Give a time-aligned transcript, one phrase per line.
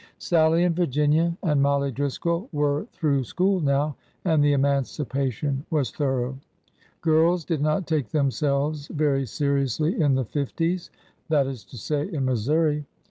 [0.17, 6.39] Sallie and Virginia and Mollie Driscoll Vv^ere through school now, and the emancipation was thorough.
[7.01, 10.89] Girls did not take themselves very seriously in the fifties—
[11.29, 12.87] that is to say, in Missouri.